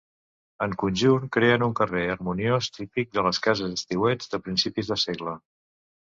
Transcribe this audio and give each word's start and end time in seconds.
En 0.65 0.71
conjunt 0.83 1.25
creen 1.35 1.65
un 1.65 1.75
carrer 1.79 2.05
harmoniós 2.13 2.69
típic 2.77 3.11
de 3.17 3.25
les 3.27 3.41
cases 3.47 3.73
d'estiueig 3.75 4.25
de 4.31 4.41
principis 4.47 4.91
de 4.93 4.99
segle. 5.03 5.35